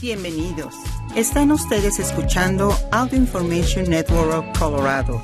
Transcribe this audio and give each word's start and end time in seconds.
Bienvenidos. 0.00 0.74
Están 1.14 1.50
ustedes 1.50 1.98
escuchando 1.98 2.70
Audio 2.92 3.16
Information 3.16 3.88
Network 3.88 4.30
of 4.30 4.58
Colorado. 4.58 5.22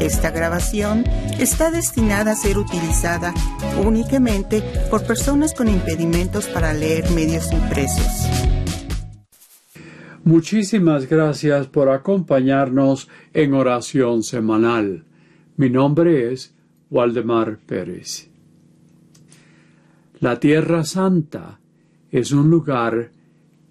Esta 0.00 0.30
grabación 0.30 1.04
está 1.38 1.70
destinada 1.70 2.32
a 2.32 2.34
ser 2.34 2.56
utilizada 2.56 3.34
únicamente 3.84 4.62
por 4.90 5.06
personas 5.06 5.52
con 5.52 5.68
impedimentos 5.68 6.46
para 6.46 6.72
leer 6.72 7.10
medios 7.10 7.52
impresos. 7.52 8.26
Muchísimas 10.24 11.06
gracias 11.06 11.66
por 11.66 11.90
acompañarnos 11.90 13.08
en 13.34 13.52
oración 13.52 14.22
semanal. 14.22 15.04
Mi 15.58 15.68
nombre 15.68 16.32
es 16.32 16.54
Waldemar 16.90 17.58
Pérez. 17.58 18.30
La 20.20 20.40
Tierra 20.40 20.84
Santa 20.84 21.60
es 22.10 22.32
un 22.32 22.48
lugar 22.48 23.10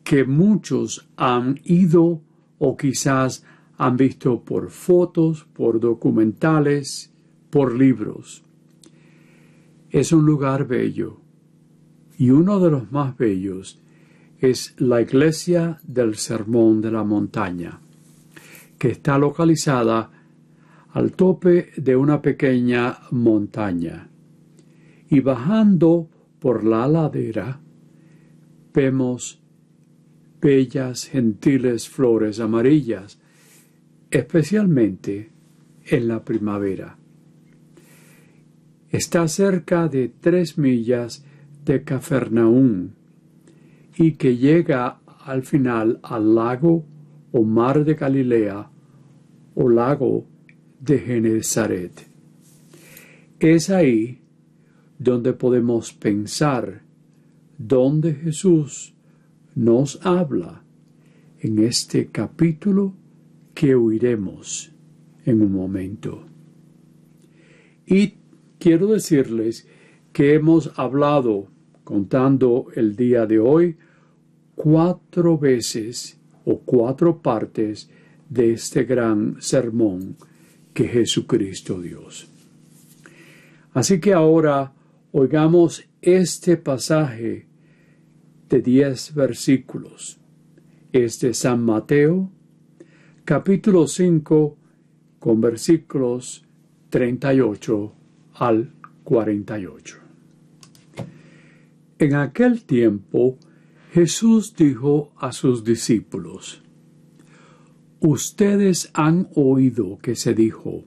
que 0.05 0.23
muchos 0.23 1.09
han 1.17 1.59
ido 1.63 2.21
o 2.59 2.77
quizás 2.77 3.43
han 3.77 3.97
visto 3.97 4.43
por 4.43 4.69
fotos, 4.69 5.45
por 5.51 5.79
documentales, 5.79 7.11
por 7.49 7.75
libros. 7.75 8.43
Es 9.89 10.13
un 10.13 10.23
lugar 10.23 10.67
bello 10.67 11.21
y 12.19 12.29
uno 12.29 12.59
de 12.59 12.69
los 12.69 12.91
más 12.91 13.17
bellos 13.17 13.81
es 14.37 14.75
la 14.77 15.01
iglesia 15.01 15.79
del 15.83 16.15
Sermón 16.15 16.81
de 16.81 16.91
la 16.91 17.03
Montaña, 17.03 17.79
que 18.77 18.89
está 18.89 19.17
localizada 19.17 20.11
al 20.91 21.13
tope 21.13 21.71
de 21.77 21.95
una 21.95 22.21
pequeña 22.21 22.99
montaña. 23.09 24.07
Y 25.09 25.19
bajando 25.21 26.09
por 26.39 26.63
la 26.63 26.87
ladera 26.87 27.59
vemos 28.71 29.41
bellas, 30.41 31.07
gentiles 31.07 31.89
flores 31.89 32.39
amarillas, 32.39 33.19
especialmente 34.11 35.31
en 35.85 36.07
la 36.07 36.23
primavera. 36.23 36.97
Está 38.89 39.27
cerca 39.27 39.87
de 39.87 40.09
tres 40.09 40.57
millas 40.57 41.25
de 41.65 41.83
Cafarnaún 41.83 42.95
y 43.97 44.13
que 44.13 44.37
llega 44.37 44.99
al 45.25 45.43
final 45.43 45.99
al 46.03 46.35
lago 46.35 46.85
o 47.31 47.43
mar 47.43 47.83
de 47.83 47.95
Galilea 47.95 48.69
o 49.55 49.69
lago 49.69 50.25
de 50.79 50.99
Genezaret. 50.99 52.07
Es 53.39 53.69
ahí 53.69 54.21
donde 54.97 55.33
podemos 55.33 55.91
pensar 55.91 56.83
donde 57.57 58.13
Jesús 58.13 58.94
nos 59.55 59.99
habla 60.05 60.63
en 61.39 61.59
este 61.59 62.07
capítulo 62.07 62.93
que 63.53 63.73
oiremos 63.73 64.71
en 65.25 65.41
un 65.41 65.53
momento. 65.53 66.25
Y 67.87 68.15
quiero 68.59 68.87
decirles 68.87 69.67
que 70.11 70.33
hemos 70.33 70.77
hablado, 70.77 71.47
contando 71.83 72.67
el 72.75 72.95
día 72.95 73.25
de 73.25 73.39
hoy, 73.39 73.77
cuatro 74.55 75.37
veces 75.37 76.19
o 76.43 76.59
cuatro 76.59 77.21
partes 77.21 77.89
de 78.29 78.53
este 78.53 78.83
gran 78.83 79.41
sermón 79.41 80.17
que 80.73 80.87
Jesucristo 80.87 81.79
Dios. 81.79 82.27
Así 83.73 83.99
que 83.99 84.13
ahora 84.13 84.73
oigamos 85.11 85.87
este 86.01 86.57
pasaje 86.57 87.47
de 88.49 88.61
diez 88.61 89.13
versículos. 89.13 90.19
Es 90.91 91.19
de 91.19 91.33
San 91.33 91.63
Mateo, 91.63 92.31
capítulo 93.25 93.87
5, 93.87 94.57
con 95.19 95.41
versículos 95.41 96.45
38 96.89 97.93
al 98.35 98.71
48. 99.03 99.97
En 101.97 102.15
aquel 102.15 102.63
tiempo, 102.63 103.37
Jesús 103.91 104.53
dijo 104.55 105.13
a 105.17 105.31
sus 105.31 105.63
discípulos, 105.63 106.61
Ustedes 108.01 108.91
han 108.93 109.29
oído 109.35 109.97
que 109.99 110.15
se 110.15 110.33
dijo, 110.33 110.83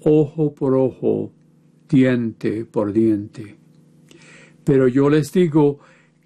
ojo 0.00 0.54
por 0.54 0.74
ojo, 0.74 1.32
diente 1.88 2.64
por 2.64 2.92
diente. 2.92 3.56
Pero 4.62 4.86
yo 4.86 5.10
les 5.10 5.32
digo 5.32 5.80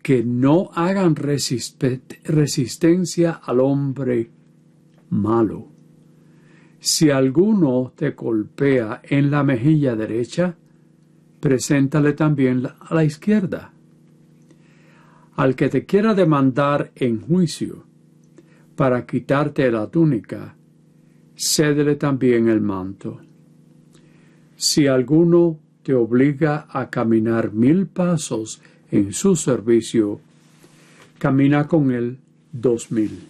que 0.05 0.23
no 0.23 0.71
hagan 0.75 1.17
resistencia 1.17 3.41
al 3.43 3.61
hombre 3.61 4.31
malo. 5.09 5.69
Si 6.79 7.09
alguno 7.09 7.95
te 7.97 8.11
golpea 8.11 9.01
en 9.03 9.31
la 9.31 9.43
mejilla 9.43 9.97
derecha, 9.97 10.59
preséntale 11.41 12.13
también 12.13 12.67
a 12.67 12.95
la 12.95 13.03
izquierda. 13.03 13.73
Al 15.37 15.57
que 15.57 15.71
te 15.71 15.87
quiera 15.87 16.13
demandar 16.13 16.93
en 16.97 17.23
juicio 17.23 17.87
para 18.77 19.07
quitarte 19.07 19.71
la 19.71 19.91
túnica, 19.91 20.55
cédele 21.35 21.97
también 21.97 22.49
el 22.49 22.61
manto. 22.61 23.23
Si 24.55 24.87
alguno 24.87 25.61
te 25.83 25.95
obliga 25.95 26.67
a 26.69 26.91
caminar 26.91 27.55
mil 27.55 27.87
pasos 27.87 28.61
en 28.95 29.13
su 29.13 29.35
servicio, 29.35 30.21
camina 31.19 31.67
con 31.67 31.91
él 31.91 32.19
dos 32.53 32.93
mil. 32.93 33.27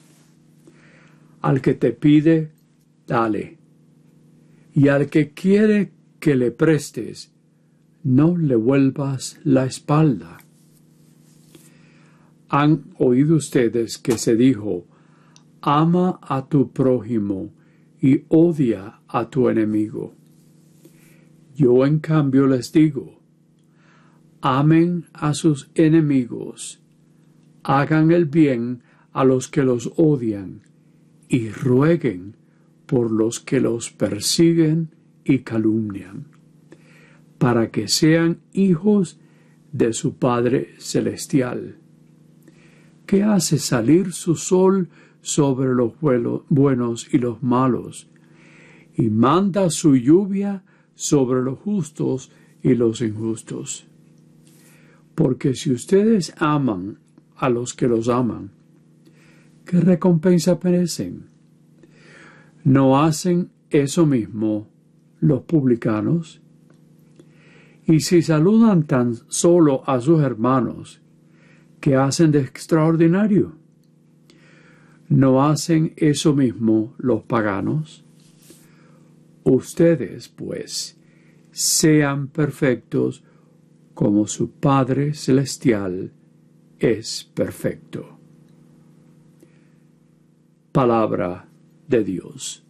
Al 1.40 1.62
que 1.62 1.72
te 1.72 1.92
pide, 1.92 2.50
dale. 3.06 3.56
Y 4.74 4.88
al 4.88 5.08
que 5.08 5.30
quiere 5.30 5.92
que 6.20 6.36
le 6.36 6.50
prestes, 6.50 7.32
no 8.02 8.36
le 8.36 8.56
vuelvas 8.56 9.38
la 9.44 9.64
espalda. 9.64 10.36
Han 12.50 12.94
oído 12.98 13.36
ustedes 13.36 13.96
que 13.96 14.18
se 14.18 14.36
dijo, 14.36 14.86
ama 15.62 16.18
a 16.20 16.46
tu 16.46 16.72
prójimo 16.72 17.54
y 18.02 18.24
odia 18.28 19.00
a 19.08 19.30
tu 19.30 19.48
enemigo. 19.48 20.14
Yo 21.54 21.86
en 21.86 22.00
cambio 22.00 22.46
les 22.46 22.70
digo, 22.70 23.13
amen 24.44 25.06
a 25.14 25.32
sus 25.32 25.70
enemigos, 25.74 26.82
hagan 27.62 28.10
el 28.10 28.26
bien 28.26 28.82
a 29.14 29.24
los 29.24 29.48
que 29.48 29.62
los 29.62 29.90
odian 29.96 30.60
y 31.30 31.48
rueguen 31.48 32.36
por 32.84 33.10
los 33.10 33.40
que 33.40 33.58
los 33.58 33.90
persiguen 33.90 34.94
y 35.24 35.38
calumnian, 35.38 36.26
para 37.38 37.70
que 37.70 37.88
sean 37.88 38.40
hijos 38.52 39.18
de 39.72 39.94
su 39.94 40.16
Padre 40.16 40.74
Celestial, 40.78 41.78
que 43.06 43.22
hace 43.22 43.58
salir 43.58 44.12
su 44.12 44.36
sol 44.36 44.90
sobre 45.22 45.74
los 45.74 45.94
buenos 46.50 47.08
y 47.10 47.16
los 47.16 47.42
malos, 47.42 48.10
y 48.94 49.08
manda 49.08 49.70
su 49.70 49.96
lluvia 49.96 50.64
sobre 50.94 51.40
los 51.40 51.58
justos 51.60 52.30
y 52.62 52.74
los 52.74 53.00
injustos. 53.00 53.88
Porque 55.14 55.54
si 55.54 55.72
ustedes 55.72 56.34
aman 56.38 56.98
a 57.36 57.48
los 57.48 57.74
que 57.74 57.88
los 57.88 58.08
aman, 58.08 58.50
¿qué 59.64 59.80
recompensa 59.80 60.58
merecen? 60.62 61.26
¿No 62.64 63.00
hacen 63.00 63.50
eso 63.70 64.06
mismo 64.06 64.68
los 65.20 65.42
publicanos? 65.42 66.40
Y 67.86 68.00
si 68.00 68.22
saludan 68.22 68.84
tan 68.84 69.14
solo 69.28 69.82
a 69.86 70.00
sus 70.00 70.22
hermanos, 70.22 71.02
¿qué 71.80 71.96
hacen 71.96 72.30
de 72.30 72.40
extraordinario? 72.40 73.56
¿No 75.08 75.44
hacen 75.44 75.92
eso 75.96 76.34
mismo 76.34 76.94
los 76.96 77.22
paganos? 77.24 78.04
Ustedes, 79.44 80.28
pues, 80.28 80.98
sean 81.50 82.28
perfectos 82.28 83.22
como 83.94 84.26
su 84.26 84.50
Padre 84.50 85.14
Celestial 85.14 86.12
es 86.78 87.30
perfecto. 87.32 88.18
Palabra 90.72 91.48
de 91.88 92.02
Dios. 92.02 92.64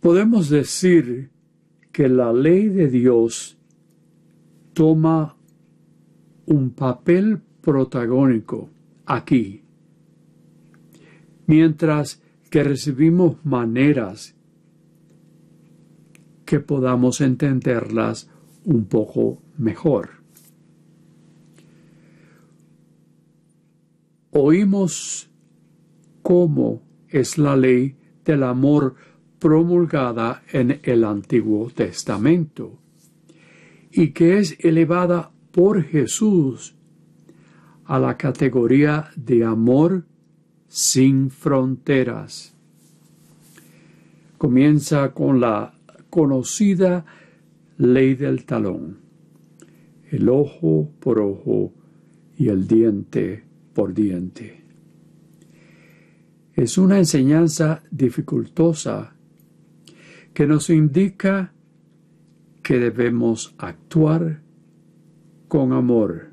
Podemos 0.00 0.48
decir 0.48 1.30
que 1.92 2.08
la 2.08 2.32
ley 2.32 2.68
de 2.68 2.88
Dios 2.88 3.58
toma 4.72 5.36
un 6.46 6.70
papel 6.70 7.40
protagónico 7.60 8.70
aquí, 9.04 9.62
mientras 11.46 12.22
que 12.48 12.64
recibimos 12.64 13.44
maneras 13.44 14.34
que 16.46 16.60
podamos 16.60 17.20
entenderlas 17.20 18.30
un 18.68 18.84
poco 18.84 19.42
mejor. 19.56 20.18
oímos 24.30 25.28
cómo 26.22 26.82
es 27.08 27.38
la 27.38 27.56
ley 27.56 27.96
del 28.24 28.42
amor 28.42 28.94
promulgada 29.38 30.42
en 30.52 30.80
el 30.82 31.04
Antiguo 31.04 31.70
Testamento 31.70 32.78
y 33.90 34.10
que 34.10 34.38
es 34.38 34.56
elevada 34.60 35.30
por 35.50 35.82
Jesús 35.82 36.74
a 37.84 37.98
la 37.98 38.16
categoría 38.16 39.08
de 39.16 39.44
amor 39.44 40.04
sin 40.68 41.30
fronteras. 41.30 42.54
Comienza 44.36 45.12
con 45.14 45.40
la 45.40 45.74
conocida 46.10 47.06
ley 47.78 48.14
del 48.14 48.44
talón, 48.44 48.98
el 50.10 50.28
ojo 50.28 50.90
por 51.00 51.20
ojo 51.20 51.72
y 52.36 52.48
el 52.48 52.66
diente 52.66 53.44
por 53.72 53.94
diente. 53.94 54.62
Es 56.54 56.76
una 56.76 56.98
enseñanza 56.98 57.82
dificultosa 57.90 59.14
que 60.34 60.46
nos 60.46 60.70
indica 60.70 61.52
que 62.62 62.78
debemos 62.78 63.54
actuar 63.58 64.42
con 65.46 65.72
amor 65.72 66.30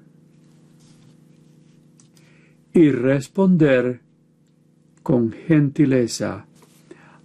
y 2.73 2.89
responder 2.89 4.01
con 5.03 5.31
gentileza 5.31 6.47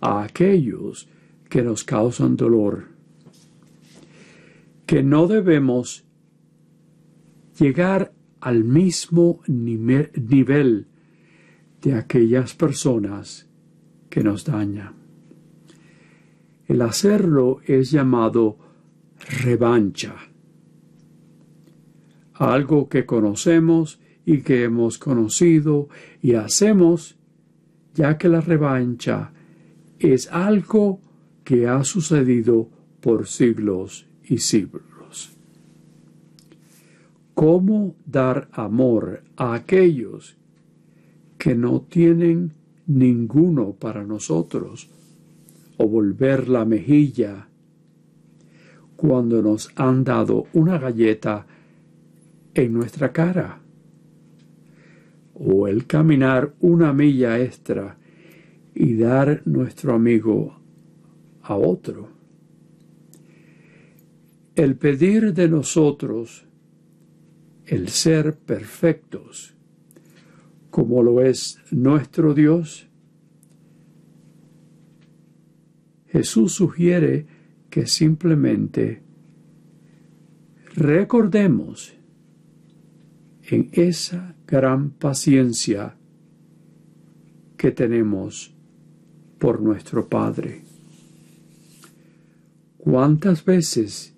a 0.01 0.23
aquellos 0.23 1.09
que 1.49 1.63
nos 1.63 1.85
causan 1.85 2.37
dolor, 2.37 2.90
que 4.91 5.05
no 5.05 5.29
debemos 5.29 6.05
llegar 7.57 8.13
al 8.41 8.65
mismo 8.65 9.41
nivel 9.47 10.89
de 11.81 11.95
aquellas 11.95 12.55
personas 12.57 13.49
que 14.09 14.25
nos 14.25 14.45
dañan. 14.45 14.97
El 16.67 16.83
hacerlo 16.83 17.61
es 17.67 17.93
llamado 17.93 18.59
revancha, 19.45 20.17
algo 22.35 22.89
que 22.89 23.07
conocemos 23.07 24.01
y 24.27 24.39
que 24.39 24.65
hemos 24.65 24.99
conocido 24.99 25.89
y 26.21 26.35
hacemos, 26.35 27.17
ya 27.95 28.19
que 28.19 28.29
la 28.29 28.41
revancha 28.41 29.31
es 30.01 30.27
algo 30.33 31.01
que 31.45 31.69
ha 31.69 31.85
sucedido 31.85 32.69
por 33.01 33.29
siglos 33.29 34.10
y. 34.37 35.37
¿Cómo 37.35 37.95
dar 38.07 38.49
amor 38.53 39.23
a 39.37 39.55
aquellos 39.55 40.37
que 41.39 41.55
no 41.55 41.81
tienen 41.81 42.53
ninguno 42.87 43.73
para 43.73 44.05
nosotros? 44.05 44.91
o 45.83 45.89
volver 45.89 46.51
la 46.51 46.67
mejilla 46.67 47.49
cuando 48.97 49.41
nos 49.41 49.73
han 49.77 50.05
dado 50.05 50.45
una 50.53 50.77
galleta 50.77 51.47
en 52.53 52.75
nuestra 52.75 53.13
cara 53.13 53.61
o 55.33 55.69
el 55.69 55.87
caminar 55.87 56.53
una 56.61 56.93
milla 56.93 57.41
extra 57.41 57.97
y 58.75 58.95
dar 58.95 59.41
nuestro 59.47 59.95
amigo 59.95 60.61
a 61.41 61.57
otro. 61.57 62.11
El 64.55 64.77
pedir 64.77 65.33
de 65.33 65.49
nosotros 65.49 66.47
el 67.67 67.89
ser 67.89 68.37
perfectos, 68.37 69.55
como 70.71 71.03
lo 71.03 71.23
es 71.23 71.59
nuestro 71.71 72.35
Dios, 72.35 72.89
Jesús 76.09 76.53
sugiere 76.53 77.27
que 77.71 77.87
simplemente 77.87 79.03
recordemos 80.75 81.95
en 83.43 83.71
esa 83.73 84.35
gran 84.47 84.91
paciencia 84.91 85.97
que 87.57 87.71
tenemos 87.71 88.53
por 89.39 89.61
nuestro 89.63 90.09
Padre. 90.09 90.63
¿Cuántas 92.79 93.45
veces 93.45 94.17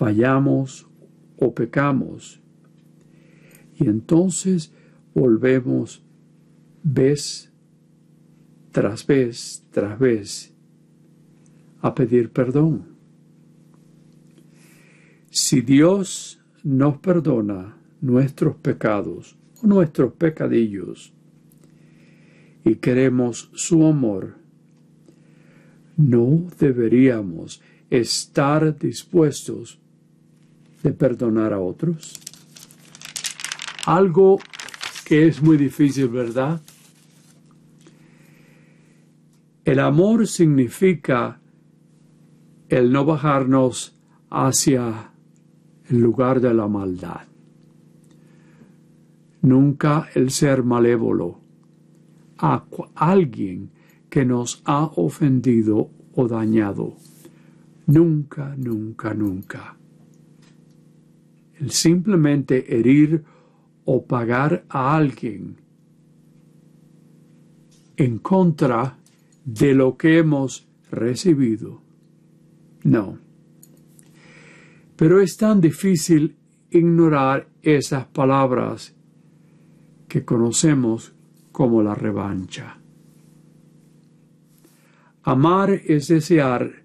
fallamos 0.00 0.88
o 1.36 1.54
pecamos? 1.54 2.40
Y 3.76 3.86
entonces 3.86 4.72
volvemos 5.14 6.02
vez 6.82 7.52
tras 8.72 9.06
vez 9.06 9.62
tras 9.70 9.98
vez 9.98 10.54
a 11.82 11.94
pedir 11.94 12.30
perdón. 12.30 12.96
Si 15.28 15.60
Dios 15.60 16.40
nos 16.64 16.96
perdona 16.98 17.76
nuestros 18.00 18.56
pecados 18.56 19.36
o 19.62 19.66
nuestros 19.66 20.14
pecadillos 20.14 21.12
y 22.64 22.76
queremos 22.76 23.50
su 23.52 23.86
amor, 23.86 24.36
no 25.98 26.46
deberíamos 26.58 27.60
estar 27.90 28.78
dispuestos 28.78 29.78
de 30.82 30.92
perdonar 30.92 31.52
a 31.52 31.60
otros. 31.60 32.18
Algo 33.86 34.38
que 35.04 35.26
es 35.26 35.42
muy 35.42 35.56
difícil, 35.56 36.08
¿verdad? 36.08 36.60
El 39.64 39.78
amor 39.78 40.26
significa 40.26 41.40
el 42.68 42.92
no 42.92 43.04
bajarnos 43.04 43.96
hacia 44.30 45.10
el 45.88 45.98
lugar 45.98 46.40
de 46.40 46.54
la 46.54 46.68
maldad. 46.68 47.22
Nunca 49.42 50.08
el 50.14 50.30
ser 50.30 50.62
malévolo 50.62 51.40
a 52.38 52.64
alguien 52.94 53.70
que 54.08 54.24
nos 54.24 54.62
ha 54.64 54.84
ofendido 54.84 55.90
o 56.14 56.28
dañado. 56.28 56.94
Nunca, 57.86 58.54
nunca, 58.56 59.14
nunca. 59.14 59.79
Simplemente 61.68 62.76
herir 62.76 63.22
o 63.84 64.04
pagar 64.04 64.64
a 64.68 64.96
alguien 64.96 65.56
en 67.96 68.18
contra 68.18 68.98
de 69.44 69.74
lo 69.74 69.96
que 69.96 70.18
hemos 70.18 70.66
recibido 70.90 71.82
no. 72.84 73.18
Pero 74.96 75.20
es 75.20 75.36
tan 75.36 75.60
difícil 75.60 76.36
ignorar 76.70 77.48
esas 77.62 78.06
palabras 78.06 78.94
que 80.08 80.24
conocemos 80.24 81.12
como 81.52 81.82
la 81.82 81.94
revancha. 81.94 82.78
Amar 85.22 85.70
es 85.70 86.08
desear 86.08 86.82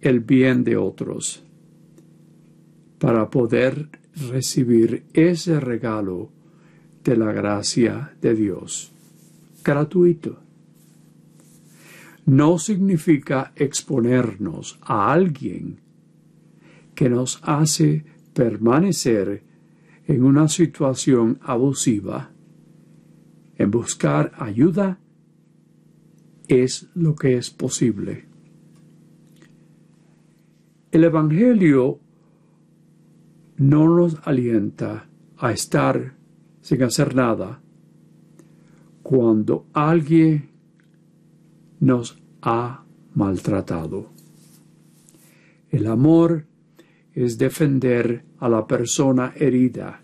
el 0.00 0.20
bien 0.20 0.64
de 0.64 0.76
otros 0.76 1.45
para 2.98 3.30
poder 3.30 3.88
recibir 4.30 5.04
ese 5.12 5.60
regalo 5.60 6.30
de 7.04 7.16
la 7.16 7.32
gracia 7.32 8.16
de 8.20 8.34
Dios, 8.34 8.92
gratuito 9.62 10.46
no 12.26 12.58
significa 12.58 13.52
exponernos 13.54 14.78
a 14.82 15.12
alguien 15.12 15.80
que 16.94 17.08
nos 17.08 17.38
hace 17.42 18.04
permanecer 18.34 19.44
en 20.06 20.24
una 20.24 20.48
situación 20.48 21.38
abusiva. 21.42 22.32
En 23.56 23.70
buscar 23.70 24.32
ayuda 24.38 24.98
es 26.48 26.88
lo 26.94 27.14
que 27.14 27.36
es 27.36 27.50
posible. 27.50 28.26
El 30.90 31.04
Evangelio 31.04 32.00
no 33.56 33.88
nos 33.88 34.16
alienta 34.24 35.08
a 35.38 35.52
estar 35.52 36.14
sin 36.60 36.82
hacer 36.82 37.14
nada. 37.14 37.60
Cuando 39.02 39.66
alguien 39.72 40.50
nos 41.80 42.20
ha 42.42 42.84
maltratado. 43.14 44.10
El 45.70 45.86
amor 45.86 46.46
es 47.12 47.38
defender 47.38 48.24
a 48.38 48.48
la 48.48 48.66
persona 48.66 49.32
herida, 49.34 50.00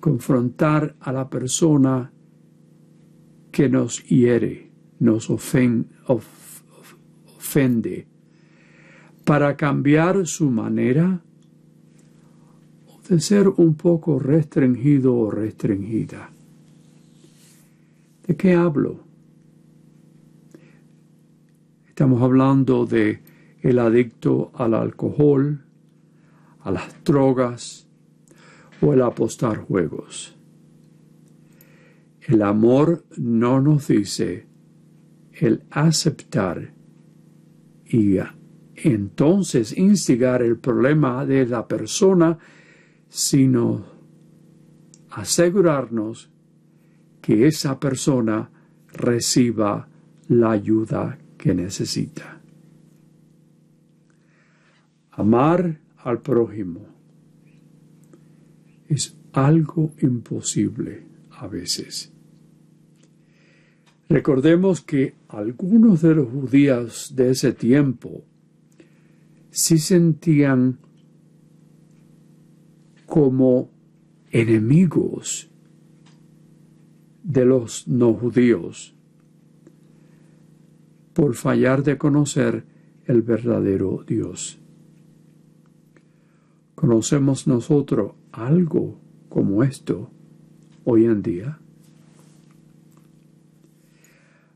confrontar 0.00 0.96
a 1.00 1.12
la 1.12 1.28
persona 1.28 2.10
que 3.52 3.68
nos 3.68 4.02
hiere, 4.04 4.70
nos 4.98 5.28
ofende, 5.30 5.86
para 9.24 9.56
cambiar 9.56 10.26
su 10.26 10.50
manera 10.50 11.22
de 13.08 13.20
ser 13.20 13.48
un 13.48 13.74
poco 13.74 14.18
restringido 14.18 15.14
o 15.14 15.30
restringida. 15.30 16.30
¿De 18.26 18.36
qué 18.36 18.54
hablo? 18.54 19.00
Estamos 21.86 22.22
hablando 22.22 22.84
de 22.84 23.22
el 23.62 23.78
adicto 23.78 24.52
al 24.54 24.74
alcohol, 24.74 25.64
a 26.60 26.70
las 26.70 27.02
drogas 27.02 27.88
o 28.80 28.92
el 28.92 29.02
apostar 29.02 29.58
juegos. 29.58 30.36
El 32.20 32.42
amor 32.42 33.04
no 33.16 33.60
nos 33.60 33.88
dice 33.88 34.46
el 35.32 35.62
aceptar 35.70 36.72
y 37.86 38.18
entonces 38.76 39.76
instigar 39.76 40.42
el 40.42 40.58
problema 40.58 41.24
de 41.24 41.46
la 41.46 41.66
persona, 41.66 42.38
sino 43.08 43.84
asegurarnos 45.10 46.30
que 47.20 47.46
esa 47.46 47.78
persona 47.78 48.50
reciba 48.92 49.88
la 50.28 50.52
ayuda 50.52 51.18
que 51.36 51.54
necesita. 51.54 52.40
Amar 55.12 55.80
al 55.96 56.20
prójimo 56.20 56.86
es 58.88 59.16
algo 59.32 59.92
imposible 60.00 61.06
a 61.30 61.46
veces. 61.46 62.12
Recordemos 64.08 64.80
que 64.80 65.14
algunos 65.28 66.00
de 66.02 66.14
los 66.14 66.28
judíos 66.28 67.12
de 67.14 67.30
ese 67.30 67.52
tiempo 67.52 68.24
sí 69.50 69.78
sentían 69.78 70.78
como 73.08 73.70
enemigos 74.30 75.50
de 77.24 77.46
los 77.46 77.88
no 77.88 78.12
judíos 78.12 78.94
por 81.14 81.34
fallar 81.34 81.82
de 81.82 81.96
conocer 81.96 82.64
el 83.06 83.22
verdadero 83.22 84.04
Dios. 84.06 84.58
¿Conocemos 86.74 87.46
nosotros 87.46 88.12
algo 88.30 89.00
como 89.30 89.64
esto 89.64 90.10
hoy 90.84 91.06
en 91.06 91.22
día? 91.22 91.58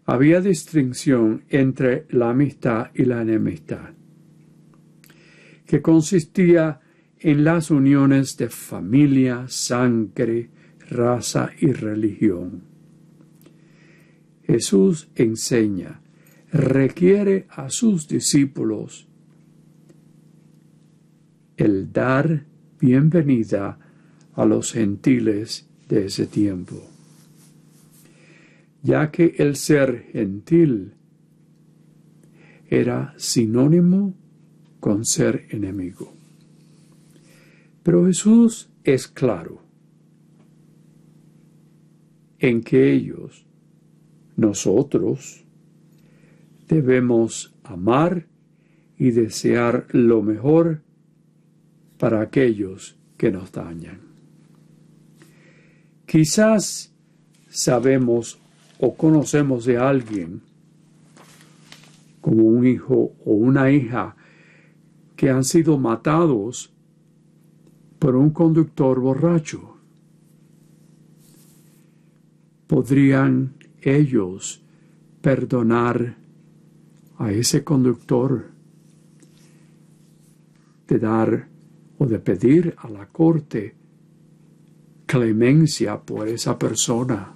Había 0.04 0.42
distinción 0.42 1.44
entre 1.48 2.06
la 2.10 2.28
amistad 2.28 2.90
y 2.94 3.06
la 3.06 3.22
enemistad, 3.22 3.94
que 5.64 5.80
consistía 5.80 6.81
en 7.22 7.44
las 7.44 7.70
uniones 7.70 8.36
de 8.36 8.48
familia, 8.48 9.46
sangre, 9.48 10.50
raza 10.90 11.50
y 11.60 11.72
religión. 11.72 12.62
Jesús 14.44 15.08
enseña, 15.14 16.00
requiere 16.50 17.46
a 17.48 17.70
sus 17.70 18.08
discípulos 18.08 19.06
el 21.56 21.92
dar 21.92 22.44
bienvenida 22.80 23.78
a 24.34 24.44
los 24.44 24.72
gentiles 24.72 25.68
de 25.88 26.06
ese 26.06 26.26
tiempo, 26.26 26.90
ya 28.82 29.12
que 29.12 29.36
el 29.38 29.54
ser 29.54 30.08
gentil 30.12 30.94
era 32.68 33.14
sinónimo 33.16 34.14
con 34.80 35.04
ser 35.04 35.46
enemigo. 35.50 36.21
Pero 37.82 38.06
Jesús 38.06 38.70
es 38.84 39.08
claro 39.08 39.62
en 42.38 42.62
que 42.62 42.92
ellos, 42.92 43.46
nosotros, 44.36 45.44
debemos 46.68 47.54
amar 47.62 48.26
y 48.98 49.10
desear 49.10 49.86
lo 49.92 50.22
mejor 50.22 50.82
para 51.98 52.20
aquellos 52.20 52.96
que 53.16 53.30
nos 53.30 53.52
dañan. 53.52 54.00
Quizás 56.06 56.92
sabemos 57.48 58.40
o 58.78 58.96
conocemos 58.96 59.64
de 59.64 59.78
alguien 59.78 60.42
como 62.20 62.44
un 62.44 62.66
hijo 62.66 63.14
o 63.24 63.32
una 63.32 63.70
hija 63.70 64.16
que 65.16 65.30
han 65.30 65.44
sido 65.44 65.78
matados 65.78 66.72
por 68.02 68.16
un 68.16 68.30
conductor 68.30 68.98
borracho. 68.98 69.76
¿Podrían 72.66 73.54
ellos 73.80 74.60
perdonar 75.20 76.16
a 77.18 77.30
ese 77.30 77.62
conductor 77.62 78.50
de 80.88 80.98
dar 80.98 81.46
o 81.96 82.06
de 82.06 82.18
pedir 82.18 82.74
a 82.76 82.88
la 82.90 83.06
corte 83.06 83.76
clemencia 85.06 86.00
por 86.00 86.26
esa 86.26 86.58
persona? 86.58 87.34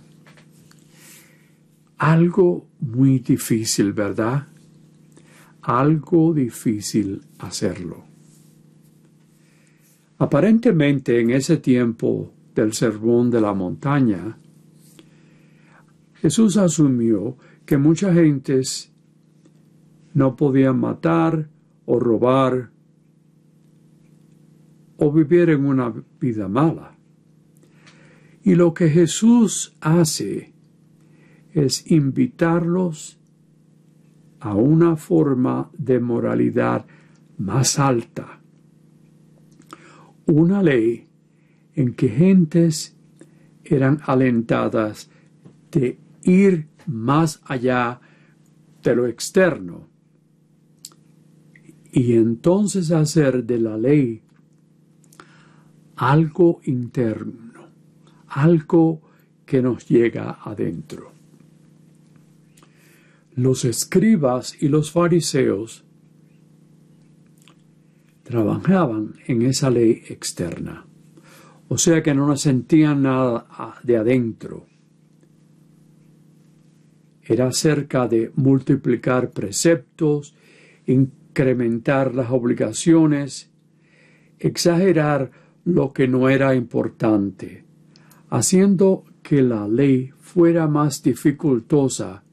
Algo 1.98 2.66
muy 2.80 3.20
difícil, 3.20 3.92
¿verdad? 3.92 4.48
Algo 5.62 6.34
difícil 6.34 7.22
hacerlo. 7.38 8.15
Aparentemente 10.18 11.20
en 11.20 11.30
ese 11.30 11.58
tiempo 11.58 12.32
del 12.54 12.72
sermón 12.72 13.30
de 13.30 13.40
la 13.40 13.52
montaña, 13.52 14.38
Jesús 16.14 16.56
asumió 16.56 17.36
que 17.66 17.76
muchas 17.76 18.14
gentes 18.14 18.92
no 20.14 20.34
podían 20.34 20.80
matar 20.80 21.50
o 21.84 22.00
robar 22.00 22.70
o 24.96 25.12
vivir 25.12 25.50
en 25.50 25.66
una 25.66 25.92
vida 26.18 26.48
mala. 26.48 26.96
Y 28.42 28.54
lo 28.54 28.72
que 28.72 28.88
Jesús 28.88 29.76
hace 29.82 30.54
es 31.52 31.90
invitarlos 31.90 33.18
a 34.40 34.54
una 34.54 34.96
forma 34.96 35.70
de 35.76 36.00
moralidad 36.00 36.86
más 37.36 37.78
alta 37.78 38.40
una 40.26 40.62
ley 40.62 41.06
en 41.74 41.94
que 41.94 42.08
gentes 42.08 42.96
eran 43.64 44.00
alentadas 44.04 45.10
de 45.70 45.98
ir 46.22 46.68
más 46.86 47.40
allá 47.44 48.00
de 48.82 48.94
lo 48.94 49.06
externo 49.06 49.88
y 51.92 52.12
entonces 52.12 52.90
hacer 52.90 53.44
de 53.44 53.58
la 53.58 53.78
ley 53.78 54.22
algo 55.96 56.60
interno, 56.64 57.70
algo 58.28 59.00
que 59.46 59.62
nos 59.62 59.88
llega 59.88 60.38
adentro. 60.44 61.12
Los 63.34 63.64
escribas 63.64 64.62
y 64.62 64.68
los 64.68 64.90
fariseos 64.92 65.85
trabajaban 68.26 69.14
en 69.28 69.42
esa 69.42 69.70
ley 69.70 70.02
externa. 70.08 70.84
O 71.68 71.78
sea 71.78 72.02
que 72.02 72.12
no 72.12 72.36
sentían 72.36 73.02
nada 73.02 73.46
de 73.84 73.96
adentro. 73.96 74.66
Era 77.22 77.46
acerca 77.48 78.08
de 78.08 78.32
multiplicar 78.34 79.30
preceptos, 79.30 80.34
incrementar 80.86 82.14
las 82.14 82.30
obligaciones, 82.30 83.50
exagerar 84.40 85.30
lo 85.64 85.92
que 85.92 86.08
no 86.08 86.28
era 86.28 86.54
importante, 86.56 87.64
haciendo 88.28 89.04
que 89.22 89.40
la 89.42 89.68
ley 89.68 90.10
fuera 90.18 90.66
más 90.66 91.00
dificultosa 91.02 92.24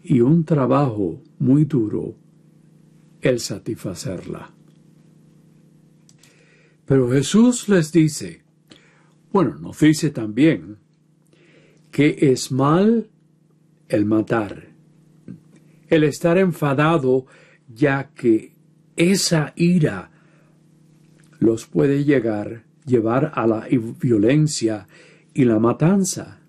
y 0.00 0.20
un 0.20 0.44
trabajo 0.44 1.22
muy 1.38 1.64
duro 1.64 2.21
el 3.22 3.40
satisfacerla. 3.40 4.50
Pero 6.84 7.10
Jesús 7.10 7.68
les 7.68 7.92
dice, 7.92 8.42
bueno, 9.32 9.56
nos 9.58 9.78
dice 9.78 10.10
también 10.10 10.78
que 11.90 12.18
es 12.20 12.52
mal 12.52 13.08
el 13.88 14.04
matar, 14.04 14.68
el 15.88 16.04
estar 16.04 16.36
enfadado, 16.36 17.26
ya 17.68 18.10
que 18.14 18.52
esa 18.96 19.52
ira 19.56 20.10
los 21.38 21.66
puede 21.66 22.04
llegar, 22.04 22.64
llevar 22.84 23.32
a 23.34 23.46
la 23.46 23.66
violencia 24.00 24.86
y 25.34 25.44
la 25.44 25.58
matanza. 25.58 26.40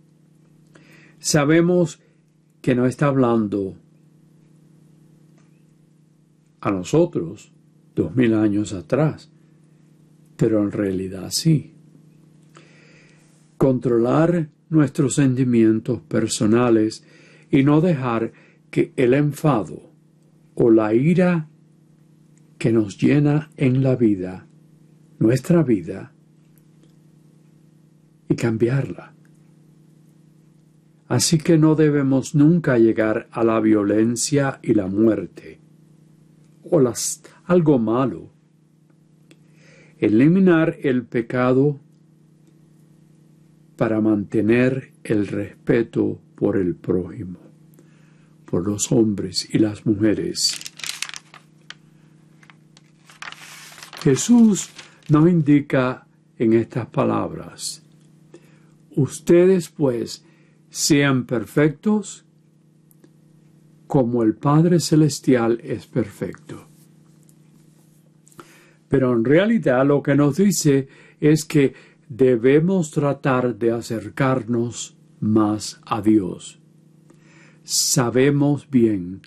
Sabemos 1.19 1.99
que 2.61 2.75
no 2.75 2.85
está 2.85 3.07
hablando 3.07 3.77
a 6.63 6.72
nosotros 6.72 7.51
dos 7.93 8.15
mil 8.15 8.34
años 8.34 8.72
atrás, 8.72 9.29
pero 10.38 10.63
en 10.63 10.72
realidad 10.72 11.29
sí. 11.29 11.74
Controlar 13.58 14.50
nuestros 14.70 15.15
sentimientos 15.15 16.01
personales 16.01 17.03
y 17.51 17.63
no 17.63 17.82
dejar 17.82 18.32
que 18.72 18.93
el 18.96 19.13
enfado 19.13 19.91
o 20.55 20.72
la 20.72 20.93
ira 20.93 21.50
que 22.58 22.72
nos 22.72 22.98
llena 22.98 23.50
en 23.58 23.84
la 23.84 23.98
vida, 23.98 24.48
nuestra 25.20 25.63
vida, 25.63 26.13
y 28.29 28.36
cambiarla. 28.36 29.13
Así 31.10 31.38
que 31.38 31.58
no 31.58 31.75
debemos 31.75 32.36
nunca 32.36 32.77
llegar 32.77 33.27
a 33.32 33.43
la 33.43 33.60
violencia 33.60 34.60
y 34.63 34.74
la 34.74 34.88
muerte, 34.88 35.60
o 36.73 36.93
algo 37.45 37.77
malo. 37.77 38.31
Eliminar 39.99 40.77
el 40.81 41.05
pecado 41.05 41.79
para 43.77 44.01
mantener 44.01 44.91
el 45.03 45.27
respeto 45.27 46.19
por 46.35 46.57
el 46.57 46.75
prójimo, 46.75 47.39
por 48.45 48.67
los 48.67 48.91
hombres 48.91 49.47
y 49.53 49.59
las 49.59 49.85
mujeres. 49.85 50.59
Jesús 54.01 54.69
nos 55.09 55.29
indica 55.29 56.07
en 56.39 56.53
estas 56.53 56.87
palabras, 56.87 57.83
ustedes 58.95 59.69
pues 59.69 60.25
sean 60.71 61.25
perfectos 61.25 62.22
como 63.87 64.23
el 64.23 64.35
Padre 64.35 64.79
Celestial 64.79 65.59
es 65.63 65.87
perfecto. 65.87 66.67
Pero 68.87 69.13
en 69.13 69.25
realidad 69.25 69.85
lo 69.85 70.03
que 70.03 70.15
nos 70.15 70.37
dice 70.37 70.87
es 71.19 71.45
que 71.45 71.73
debemos 72.09 72.91
tratar 72.91 73.55
de 73.57 73.71
acercarnos 73.71 74.95
más 75.19 75.81
a 75.85 76.01
Dios. 76.01 76.59
Sabemos 77.63 78.69
bien 78.69 79.21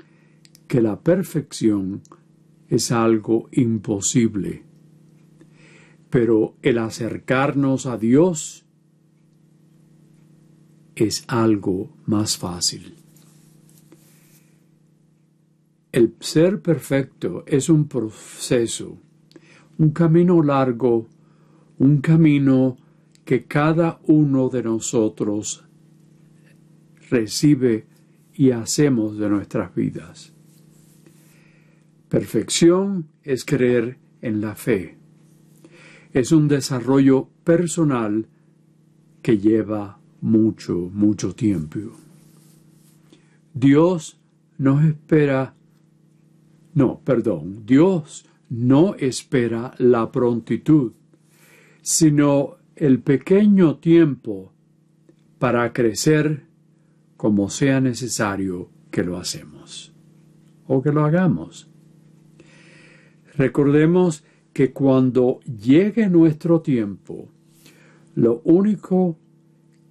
que 0.68 0.80
la 0.80 1.00
perfección 1.00 2.02
es 2.68 2.92
algo 2.92 3.48
imposible, 3.52 4.64
pero 6.10 6.56
el 6.62 6.78
acercarnos 6.78 7.86
a 7.86 7.96
Dios 7.96 8.66
es 10.94 11.24
algo 11.28 11.94
más 12.04 12.36
fácil. 12.36 13.05
El 15.96 16.14
ser 16.20 16.60
perfecto 16.60 17.42
es 17.46 17.70
un 17.70 17.88
proceso, 17.88 18.98
un 19.78 19.92
camino 19.92 20.42
largo, 20.42 21.08
un 21.78 22.02
camino 22.02 22.76
que 23.24 23.46
cada 23.46 23.98
uno 24.06 24.50
de 24.50 24.62
nosotros 24.62 25.64
recibe 27.08 27.86
y 28.34 28.50
hacemos 28.50 29.16
de 29.16 29.30
nuestras 29.30 29.74
vidas. 29.74 30.34
Perfección 32.10 33.08
es 33.22 33.46
creer 33.46 33.96
en 34.20 34.42
la 34.42 34.54
fe. 34.54 34.98
Es 36.12 36.30
un 36.30 36.46
desarrollo 36.46 37.30
personal 37.42 38.28
que 39.22 39.38
lleva 39.38 39.98
mucho, 40.20 40.90
mucho 40.92 41.34
tiempo. 41.34 41.78
Dios 43.54 44.20
nos 44.58 44.84
espera, 44.84 45.55
no, 46.76 47.00
perdón, 47.02 47.64
Dios 47.64 48.26
no 48.50 48.96
espera 48.96 49.74
la 49.78 50.12
prontitud, 50.12 50.92
sino 51.80 52.58
el 52.74 53.00
pequeño 53.00 53.78
tiempo 53.78 54.52
para 55.38 55.72
crecer 55.72 56.44
como 57.16 57.48
sea 57.48 57.80
necesario 57.80 58.68
que 58.90 59.04
lo 59.04 59.16
hacemos 59.16 59.94
o 60.66 60.82
que 60.82 60.92
lo 60.92 61.06
hagamos. 61.06 61.70
Recordemos 63.38 64.22
que 64.52 64.74
cuando 64.74 65.40
llegue 65.44 66.10
nuestro 66.10 66.60
tiempo, 66.60 67.30
lo 68.14 68.42
único 68.44 69.16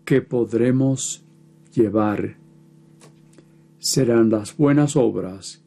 que 0.03 0.21
podremos 0.21 1.25
llevar 1.73 2.37
serán 3.79 4.29
las 4.29 4.55
buenas 4.55 4.95
obras 4.95 5.64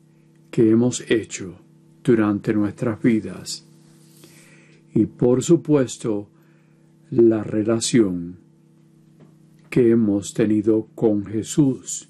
que 0.59 0.68
hemos 0.68 1.09
hecho 1.09 1.55
durante 2.03 2.53
nuestras 2.53 3.01
vidas 3.01 3.64
y 4.92 5.07
por 5.07 5.44
supuesto 5.44 6.31
la 7.12 7.44
relación 7.44 8.40
que 9.71 9.92
hemos 9.92 10.35
tenido 10.35 10.88
con 10.97 11.25
Jesús 11.27 12.09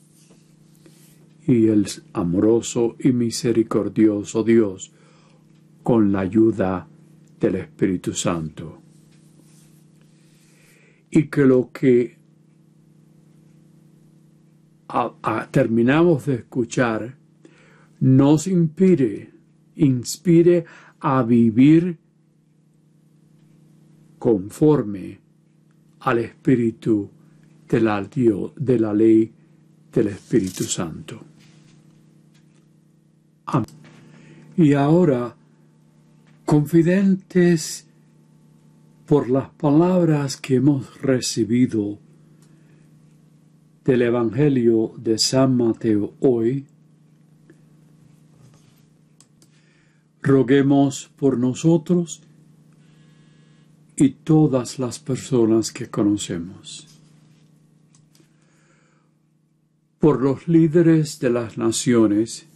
y 1.46 1.66
el 1.66 1.88
amoroso 2.14 2.96
y 2.98 3.12
misericordioso 3.12 4.42
Dios 4.44 4.92
con 5.82 6.10
la 6.10 6.20
ayuda 6.20 6.88
del 7.38 7.56
Espíritu 7.56 8.14
Santo. 8.14 8.80
Y 11.10 11.24
que 11.24 11.44
lo 11.44 11.70
que 11.70 12.16
terminamos 15.50 16.24
de 16.24 16.36
escuchar 16.36 17.18
nos 18.00 18.46
inspire, 18.46 19.30
inspire 19.76 20.64
a 21.00 21.22
vivir 21.22 21.98
conforme 24.18 25.18
al 26.00 26.18
Espíritu 26.18 27.10
de 27.68 27.80
la, 27.80 28.02
de 28.56 28.78
la 28.78 28.92
ley 28.92 29.32
del 29.92 30.08
Espíritu 30.08 30.64
Santo. 30.64 31.20
Y 34.56 34.74
ahora, 34.74 35.36
confidentes 36.44 37.86
por 39.06 39.30
las 39.30 39.48
palabras 39.50 40.36
que 40.36 40.56
hemos 40.56 41.00
recibido 41.00 41.98
del 43.84 44.02
Evangelio 44.02 44.92
de 44.98 45.16
San 45.16 45.56
Mateo 45.56 46.14
hoy, 46.20 46.66
roguemos 50.28 51.10
por 51.16 51.38
nosotros 51.38 52.22
y 53.96 54.10
todas 54.10 54.78
las 54.78 55.00
personas 55.00 55.72
que 55.72 55.90
conocemos, 55.90 56.86
por 59.98 60.22
los 60.22 60.46
líderes 60.46 61.18
de 61.18 61.30
las 61.30 61.58
naciones, 61.58 62.46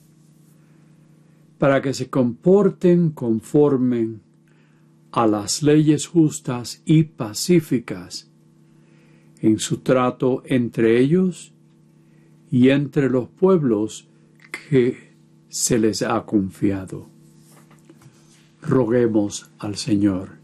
para 1.59 1.83
que 1.83 1.95
se 1.95 2.09
comporten 2.09 3.11
conforme 3.11 4.21
a 5.11 5.27
las 5.27 5.63
leyes 5.63 6.07
justas 6.07 6.83
y 6.85 7.05
pacíficas 7.05 8.31
en 9.41 9.59
su 9.59 9.79
trato 9.79 10.43
entre 10.47 11.01
ellos 11.01 11.53
y 12.51 12.71
entre 12.71 13.11
los 13.11 13.29
pueblos 13.29 14.09
que 14.51 15.13
se 15.49 15.79
les 15.79 16.03
ha 16.03 16.25
confiado. 16.25 17.12
Roguemos 18.63 19.51
al 19.59 19.77
Señor. 19.77 20.39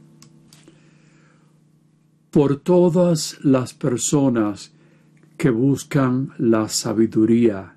Por 2.31 2.57
todas 2.57 3.39
las 3.43 3.73
personas 3.73 4.75
que 5.39 5.51
buscan 5.51 6.33
la 6.37 6.69
sabiduría 6.69 7.77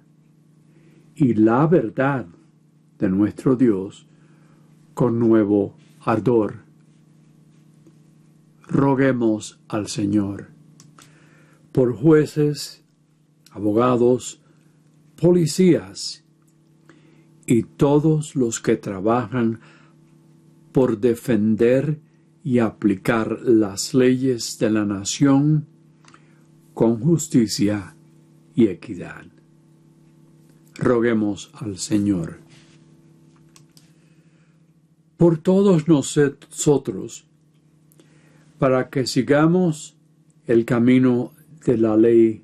y 1.16 1.36
la 1.36 1.68
verdad 1.68 2.26
de 2.98 3.10
nuestro 3.10 3.56
Dios 3.56 4.08
con 4.94 5.20
nuevo 5.20 5.76
ardor. 6.02 6.66
Roguemos 8.68 9.60
al 9.68 9.88
Señor 9.88 10.50
por 11.72 11.96
jueces, 11.96 12.84
abogados, 13.52 14.42
policías 15.16 16.24
y 17.46 17.64
todos 17.64 18.36
los 18.36 18.60
que 18.60 18.76
trabajan 18.76 19.60
por 20.72 21.00
defender 21.00 22.00
y 22.44 22.60
aplicar 22.60 23.42
las 23.42 23.94
leyes 23.94 24.58
de 24.60 24.70
la 24.70 24.86
nación 24.86 25.68
con 26.74 27.00
justicia 27.00 27.96
y 28.56 28.68
equidad. 28.68 29.26
Roguemos 30.76 31.52
al 31.54 31.78
Señor. 31.78 32.40
Por 35.18 35.38
todos 35.38 35.88
nosotros, 35.88 37.28
para 38.58 38.90
que 38.90 39.06
sigamos 39.06 39.96
el 40.48 40.66
camino 40.66 41.34
de 41.66 41.78
la 41.78 41.96
ley 41.96 42.44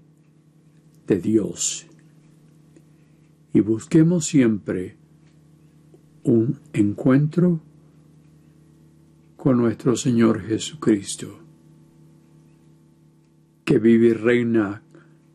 de 1.08 1.20
Dios 1.20 1.88
y 3.54 3.60
busquemos 3.62 4.26
siempre 4.26 4.98
un 6.24 6.60
encuentro 6.74 7.62
con 9.38 9.58
nuestro 9.58 9.95
Señor 9.95 10.41
Jesucristo. 10.41 11.47
que 13.67 13.80
vive 13.80 14.08
y 14.08 14.13
reina 14.13 14.82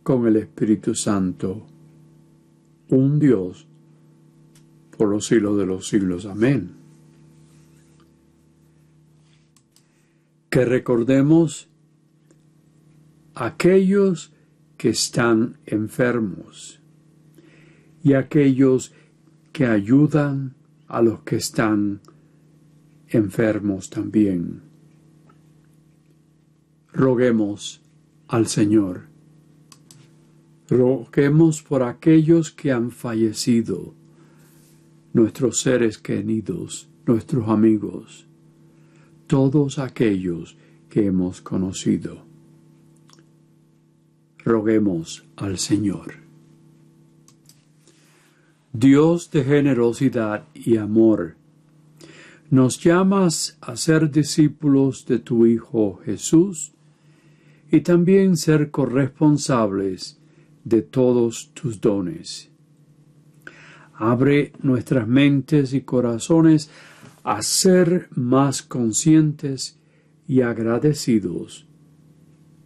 con 0.02 0.26
el 0.26 0.36
Espíritu 0.36 0.94
Santo, 0.94 1.66
un 2.88 3.18
Dios 3.18 3.66
por 4.96 5.10
los 5.10 5.26
siglos 5.26 5.58
de 5.58 5.66
los 5.66 5.86
siglos. 5.86 6.24
Amén. 6.24 6.70
Que 10.48 10.64
recordemos 10.64 11.68
aquellos 13.34 14.32
que 14.78 14.88
están 14.88 15.58
enfermos 15.66 16.80
y 18.02 18.14
aquellos 18.14 18.94
que 19.52 19.66
ayudan 19.66 20.54
a 20.88 21.02
los 21.02 21.20
que 21.20 21.36
están 21.36 22.00
enfermos 22.00 22.11
también. 23.90 24.62
Roguemos 26.92 27.82
al 28.28 28.46
Señor. 28.46 29.08
Roguemos 30.68 31.62
por 31.62 31.82
aquellos 31.82 32.50
que 32.50 32.72
han 32.72 32.90
fallecido, 32.90 33.94
nuestros 35.12 35.60
seres 35.60 35.98
queridos, 35.98 36.88
nuestros 37.06 37.48
amigos, 37.48 38.26
todos 39.26 39.78
aquellos 39.78 40.56
que 40.88 41.06
hemos 41.06 41.42
conocido. 41.42 42.24
Roguemos 44.44 45.24
al 45.36 45.58
Señor. 45.58 46.14
Dios 48.72 49.30
de 49.30 49.44
generosidad 49.44 50.48
y 50.54 50.78
amor, 50.78 51.36
nos 52.52 52.78
llamas 52.84 53.56
a 53.62 53.76
ser 53.76 54.10
discípulos 54.10 55.06
de 55.06 55.18
tu 55.20 55.46
Hijo 55.46 56.00
Jesús 56.04 56.74
y 57.70 57.80
también 57.80 58.36
ser 58.36 58.70
corresponsables 58.70 60.20
de 60.62 60.82
todos 60.82 61.54
tus 61.54 61.80
dones. 61.80 62.50
Abre 63.94 64.52
nuestras 64.60 65.08
mentes 65.08 65.72
y 65.72 65.80
corazones 65.80 66.68
a 67.24 67.40
ser 67.40 68.10
más 68.10 68.62
conscientes 68.62 69.80
y 70.28 70.42
agradecidos 70.42 71.66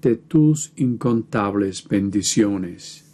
de 0.02 0.16
tus 0.16 0.72
incontables 0.74 1.86
bendiciones. 1.86 3.04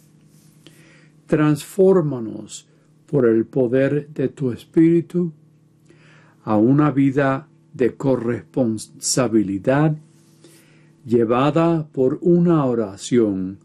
Transfórmanos 1.27 2.67
por 3.05 3.27
el 3.27 3.45
poder 3.45 4.09
de 4.09 4.29
tu 4.29 4.51
Espíritu 4.51 5.33
a 6.43 6.57
una 6.57 6.91
vida 6.91 7.47
de 7.73 7.95
corresponsabilidad 7.95 9.95
llevada 11.05 11.87
por 11.91 12.19
una 12.21 12.65
oración 12.65 13.59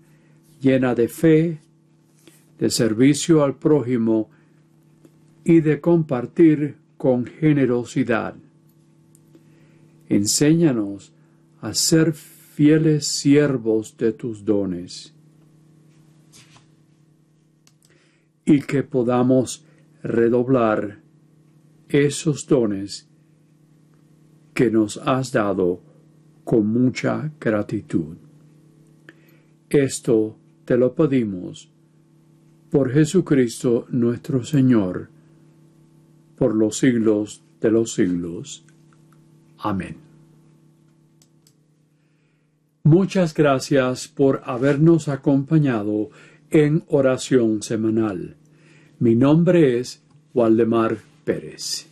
llena 0.61 0.95
de 0.95 1.09
fe, 1.09 1.61
de 2.59 2.71
servicio 2.71 3.45
al 3.45 3.57
prójimo 3.57 4.29
y 5.45 5.61
de 5.61 5.81
compartir 5.81 6.77
con 6.97 7.27
generosidad. 7.27 8.35
Enséñanos 10.09 11.13
a 11.61 11.75
ser 11.75 12.13
fieles 12.13 13.07
siervos 13.07 13.97
de 13.97 14.13
tus 14.13 14.45
dones 14.45 15.15
y 18.45 18.63
que 18.63 18.83
podamos 18.83 19.65
redoblar 20.03 21.08
esos 21.89 22.47
dones 22.47 23.09
que 24.55 24.71
nos 24.71 24.97
has 24.99 25.33
dado 25.33 25.81
con 26.45 26.67
mucha 26.67 27.31
gratitud. 27.41 28.17
Esto 29.71 30.37
te 30.65 30.77
lo 30.77 30.95
pedimos 30.95 31.71
por 32.71 32.91
Jesucristo 32.91 33.87
nuestro 33.91 34.45
Señor, 34.45 35.09
por 36.37 36.55
los 36.55 36.79
siglos 36.79 37.43
de 37.61 37.71
los 37.71 37.93
siglos. 37.93 38.65
Amén. 39.59 39.97
Muchas 42.85 43.35
gracias 43.35 44.09
por 44.09 44.43
habernos 44.45 45.09
acompañado 45.09 46.11
en 46.51 46.85
oración 46.89 47.63
semanal. 47.63 48.37
Mi 48.99 49.15
nombre 49.15 49.79
es 49.79 50.03
Waldemar 50.33 51.08
Pérez. 51.29 51.87